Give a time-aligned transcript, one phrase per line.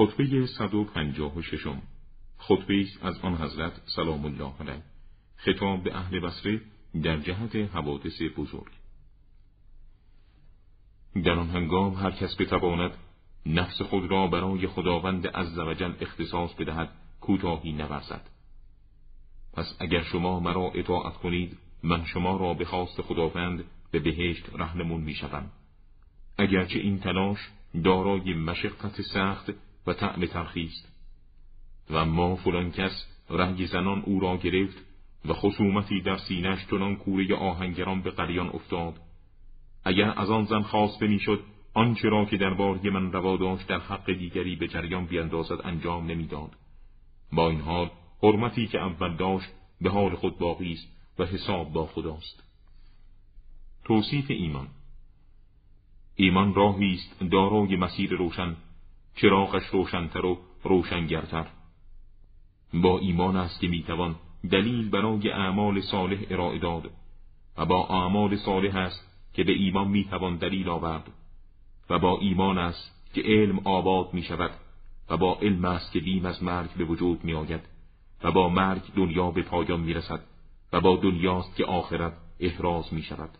[0.00, 1.66] خطبه 156
[2.38, 4.82] خطبه از آن حضرت سلام الله علیه.
[5.36, 6.60] خطاب به اهل بصره
[7.02, 8.72] در جهت حوادث بزرگ.
[11.24, 12.90] در آن هنگام هر کس بتواند
[13.46, 16.88] نفس خود را برای خداوند عزوجل اختصاص بدهد
[17.20, 18.30] کوتاهی نورزد.
[19.52, 25.00] پس اگر شما مرا اطاعت کنید من شما را به خواست خداوند به بهشت رهنمون
[25.00, 25.50] می شدم.
[26.38, 27.38] اگرچه این تلاش
[27.84, 29.50] دارای مشقت سخت
[29.86, 30.88] و طعم تلخی است.
[31.90, 34.76] و ما فلان کس رنگ زنان او را گرفت
[35.24, 38.94] و خصومتی در سینش چنان کوره آهنگران به قلیان افتاد.
[39.84, 41.44] اگر از آن زن خواسته می‌شد
[41.74, 46.50] آنچه را که درباره من روا داشت در حق دیگری به جریان بیاندازد انجام نمی‌داد.
[47.32, 47.90] با این حال
[48.22, 49.48] حرمتی که اول داشت
[49.80, 52.42] به حال خود باقی است و حساب با خداست.
[53.84, 54.68] توصیف ایمان
[56.16, 58.56] ایمان راهی است دارای مسیر روشن
[59.20, 61.46] چراغش روشنتر و روشنگرتر.
[62.74, 64.14] با ایمان است که می‌توان
[64.50, 66.90] دلیل برای اعمال صالح ارائه داد
[67.56, 71.12] و با اعمال صالح است که به ایمان می‌توان دلیل آورد
[71.90, 74.50] و با ایمان است که علم آباد می شود
[75.10, 77.60] و با علم است که بیم از مرگ به وجود می آید
[78.24, 80.20] و با مرگ دنیا به پایان می رسد
[80.72, 83.30] و با دنیاست که آخرت احراز می شود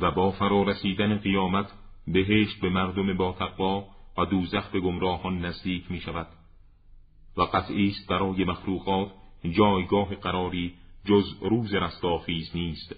[0.00, 1.72] و با فرا رسیدن قیامت
[2.06, 6.26] بهشت به مردم با تقوا و دوزخ به گمراهان نزدیک می شود
[7.36, 9.10] و قطعی است برای مخلوقات
[9.44, 10.74] جایگاه قراری
[11.04, 12.96] جز روز رستاخیز نیست.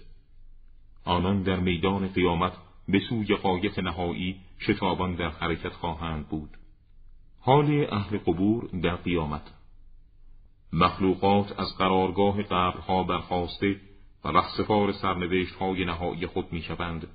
[1.05, 2.53] آنان در میدان قیامت
[2.87, 6.49] به سوی قایت نهایی شتابان در حرکت خواهند بود.
[7.39, 9.53] حال اهل قبور در قیامت.
[10.73, 13.79] مخلوقات از قرارگاه قبرها برخواسته
[14.23, 17.07] و رهسپار سرنوشت های نهایی خود می‌شوند.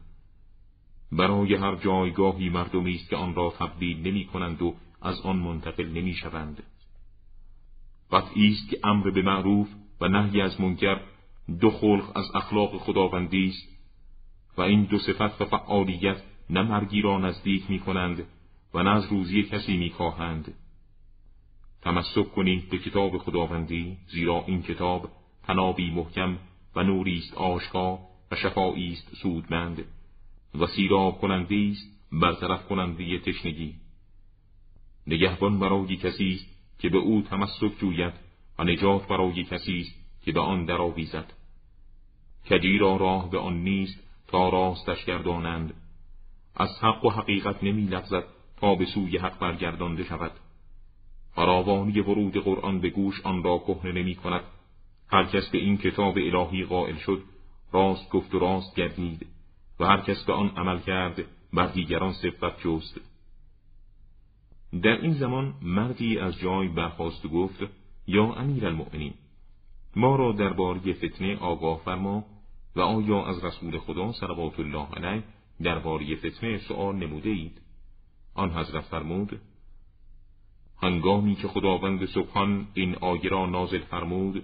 [1.12, 5.88] برای هر جایگاهی مردمی است که آن را تبدیل نمی کنند و از آن منتقل
[5.88, 6.62] نمی شوند.
[8.12, 9.68] قطعی است که امر به معروف
[10.00, 11.00] و نهی از منکر
[11.60, 13.68] دو خلق از اخلاق خداوندی است
[14.56, 18.24] و این دو صفت و فعالیت نه مرگی را نزدیک می کنند
[18.74, 20.54] و نه از روزی کسی می خواهند.
[21.82, 25.08] تمسک کنید به کتاب خداوندی زیرا این کتاب
[25.46, 26.38] تنابی محکم
[26.76, 27.98] و نوری است آشکار
[28.30, 29.84] و شفایی است سودمند
[30.60, 33.74] و سیراب کننده است برطرف کننده تشنگی.
[35.06, 36.46] نگهبان برای کسی است
[36.78, 38.12] که به او تمسک جوید
[38.58, 41.32] و نجات برای کسی است که به آن درآویزد.
[42.50, 45.74] کجی را راه به آن نیست تا راستش گردانند.
[46.56, 48.24] از حق و حقیقت نمی لغزد
[48.56, 50.32] تا به سوی حق برگردانده شود.
[51.34, 54.44] فراوانی ورود قرآن به گوش آن را کهنه نمی کند.
[55.08, 57.22] هر کس به این کتاب الهی قائل شد
[57.72, 59.26] راست گفت و راست گردید.
[59.80, 63.00] و هر کس به آن عمل کرد بر دیگران صفت جست.
[64.82, 67.62] در این زمان مردی از جای برخواست و گفت
[68.06, 69.14] یا امیر المؤمنین
[69.96, 72.24] ما را درباره فتنه آگاه فرما
[72.76, 75.22] و آیا از رسول خدا صلوات الله علیه
[75.62, 77.60] درباره فتنه سؤال نموده اید؟
[78.34, 79.40] آن حضرت فرمود
[80.82, 84.42] هنگامی که خداوند سبحان این آیه را نازل فرمود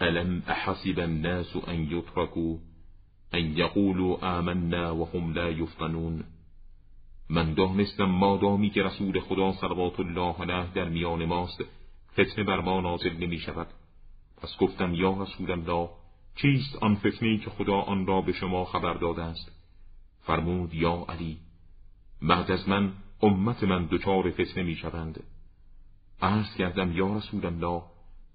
[0.00, 2.56] الم احسب الناس ان یترکوا؟
[3.34, 6.24] ان یقولوا آمنا وهم لا یفتنون.
[7.30, 11.64] من دانستم مادامی که رسول خدا صلوات الله علیه در میان ماست
[12.12, 13.66] فتنه بر ما نازل نمی شود.
[14.42, 15.88] پس گفتم یا رسول الله
[16.36, 19.52] چیست آن فتنه که خدا آن را به شما خبر داده است؟
[20.22, 21.38] فرمود یا علی
[22.22, 25.22] بعد از من امت من دچار فتنه می شوند.
[26.22, 27.82] عرض کردم یا رسول الله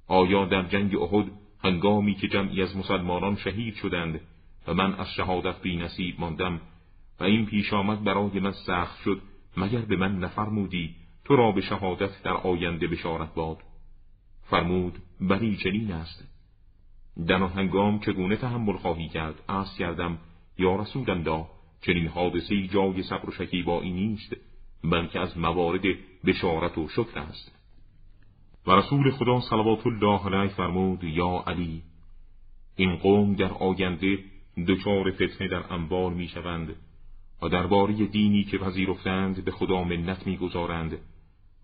[0.07, 1.31] آیا در جنگ احد
[1.63, 4.21] هنگامی که جمعی از مسلمانان شهید شدند
[4.69, 6.61] و من از شهادت بی نصیب ماندم
[7.19, 9.21] و این پیش آمد برای من سخت شد
[9.57, 13.57] مگر به من نفرمودی تو را به شهادت در آینده بشارت باد؟
[14.43, 16.27] فرمود بلی چنین است.
[17.27, 20.17] در هنگام چگونه تحمل خواهی کرد؟ عرض کردم
[20.57, 21.45] یا رسول الله
[21.81, 24.35] چنین حادثه جای صبر و شکیبایی نیست
[24.83, 25.81] بلکه از موارد
[26.25, 27.55] بشارت و شکر است.
[28.67, 31.83] و رسول خدا صلوات الله علیه فرمود یا علی
[32.75, 34.19] این قوم در آینده
[34.67, 36.75] دچار فتنه در انبار می‌شوند
[37.41, 40.97] و درباره دینی که پذیرفتند به خدا منت می‌گذارند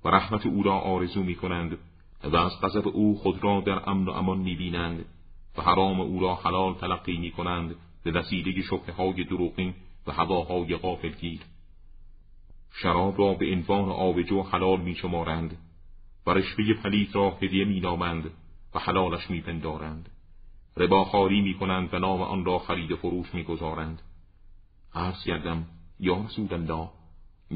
[0.04, 1.78] و رحمت او را آرزو می‌کنند
[2.24, 5.06] و از غضب او خود را در امن و امان می‌بینند
[5.58, 9.74] و حرام او را حلال تلقی می‌کنند به وسیله شبه های دروغین
[10.08, 11.40] و هواهای غافلگیر.
[12.72, 15.58] شراب را به عنوان آبجو حلال میشمارند
[16.28, 18.32] و رشوه پلیت را هدیه مینامند
[18.76, 20.10] و حلالش میپندارند.
[20.78, 24.02] رباخاری می‌کنند و نام آن را خرید فروش می‌گذارند.
[24.94, 25.66] عرض کردم
[26.00, 26.90] یا رسول الله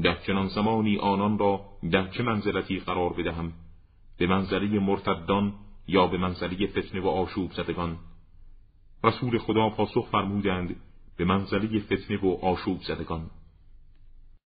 [0.02, 3.52] در چنان زمانی آنان را در چه منزلتی قرار بدهم؟
[4.18, 5.54] به منزله مرتدان
[5.88, 7.98] یا به منزله فتنه و آشوب زدگان
[9.04, 10.76] رسول خدا پاسخ فرمودند
[11.16, 13.30] به منزله فتنه و آشوب زدگان